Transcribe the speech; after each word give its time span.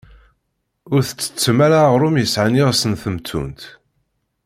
Ur 0.93 1.01
tettettem 1.03 1.57
ara 1.65 1.77
aɣrum 1.85 2.15
yesɛan 2.17 2.59
iɣes 2.61 2.81
n 2.91 2.93
temtunt. 3.01 3.61